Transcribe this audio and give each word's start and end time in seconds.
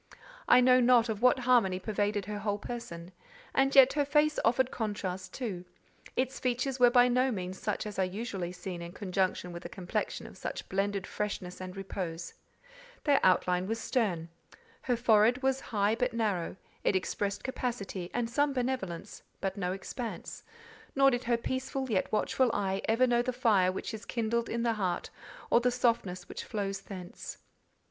I 0.47 0.61
know 0.61 0.79
not 0.79 1.09
what 1.09 1.37
of 1.37 1.43
harmony 1.45 1.77
pervaded 1.77 2.25
her 2.25 2.39
whole 2.39 2.57
person; 2.57 3.11
and 3.53 3.75
yet 3.75 3.93
her 3.93 4.03
face 4.03 4.39
offered 4.43 4.71
contrast, 4.71 5.31
too: 5.31 5.63
its 6.15 6.39
features 6.39 6.79
were 6.79 6.89
by 6.89 7.07
no 7.07 7.31
means 7.31 7.59
such 7.59 7.85
as 7.85 7.99
are 7.99 8.03
usually 8.03 8.51
seen 8.51 8.81
in 8.81 8.93
conjunction 8.93 9.53
with 9.53 9.63
a 9.63 9.69
complexion 9.69 10.25
of 10.25 10.39
such 10.39 10.67
blended 10.69 11.05
freshness 11.05 11.61
and 11.61 11.77
repose: 11.77 12.33
their 13.03 13.19
outline 13.21 13.67
was 13.67 13.77
stern: 13.79 14.29
her 14.81 14.95
forehead 14.97 15.43
was 15.43 15.59
high 15.69 15.93
but 15.93 16.13
narrow; 16.13 16.55
it 16.83 16.95
expressed 16.95 17.43
capacity 17.43 18.09
and 18.11 18.27
some 18.27 18.53
benevolence, 18.53 19.21
but 19.39 19.55
no 19.55 19.71
expanse; 19.71 20.41
nor 20.95 21.11
did 21.11 21.25
her 21.25 21.37
peaceful 21.37 21.91
yet 21.91 22.11
watchful 22.11 22.49
eye 22.55 22.81
ever 22.89 23.05
know 23.05 23.21
the 23.21 23.31
fire 23.31 23.71
which 23.71 23.93
is 23.93 24.05
kindled 24.05 24.49
in 24.49 24.63
the 24.63 24.73
heart 24.73 25.11
or 25.51 25.59
the 25.59 25.69
softness 25.69 26.27
which 26.27 26.43
flows 26.43 26.81
thence. 26.81 27.37